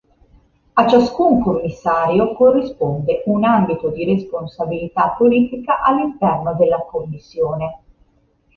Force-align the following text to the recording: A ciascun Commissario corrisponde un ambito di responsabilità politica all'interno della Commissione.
A 0.73 0.87
ciascun 0.87 1.41
Commissario 1.43 2.33
corrisponde 2.33 3.21
un 3.27 3.43
ambito 3.43 3.89
di 3.89 4.03
responsabilità 4.03 5.09
politica 5.15 5.83
all'interno 5.83 6.55
della 6.55 6.81
Commissione. 6.85 7.81